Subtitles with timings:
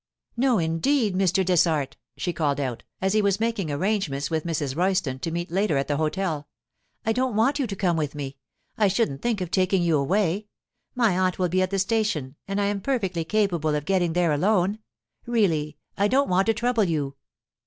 [0.35, 1.45] 'No, indeed, Mr.
[1.45, 4.75] Dessart,' she called out, as he was making arrangements with Mrs.
[4.75, 6.47] Royston to meet later at the hotel,
[7.05, 8.37] 'I don't want you to come with me;
[8.79, 10.47] I shouldn't think of taking you away.
[10.95, 14.31] My aunt will be at the station, and I am perfectly capable of getting there
[14.31, 14.79] alone.
[15.27, 17.13] Really, I don't want to trouble you.